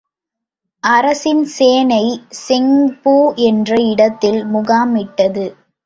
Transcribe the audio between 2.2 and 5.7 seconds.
செங்பூ என்ற இடத்தில் முகாமிட்டது.